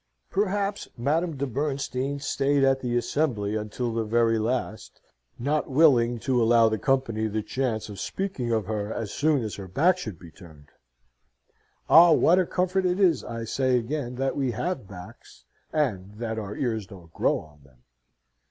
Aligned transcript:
Perhaps 0.31 0.87
Madame 0.97 1.37
de 1.37 1.45
Bernstein 1.45 2.17
stayed 2.19 2.63
at 2.63 2.79
the 2.81 2.97
assembly 2.97 3.55
until 3.55 3.93
the 3.93 4.03
very 4.03 4.39
last, 4.39 4.99
not 5.37 5.69
willing 5.69 6.17
to 6.17 6.41
allow 6.41 6.67
the 6.67 6.79
company 6.79 7.27
the 7.27 7.43
chance 7.43 7.87
of 7.87 7.99
speaking 7.99 8.51
of 8.51 8.65
her 8.65 8.91
as 8.91 9.11
soon 9.13 9.43
as 9.43 9.53
her 9.57 9.67
back 9.67 9.99
should 9.99 10.17
be 10.17 10.31
turned. 10.31 10.69
Ah, 11.87 12.13
what 12.13 12.39
a 12.39 12.47
comfort 12.47 12.83
it 12.83 12.99
is, 12.99 13.23
I 13.23 13.43
say 13.43 13.77
again, 13.77 14.15
that 14.15 14.35
we 14.35 14.49
have 14.49 14.87
backs, 14.87 15.45
and 15.71 16.15
that 16.15 16.39
our 16.39 16.55
ears 16.55 16.87
don't 16.87 17.13
grow 17.13 17.37
on 17.37 17.59
them! 17.63 17.83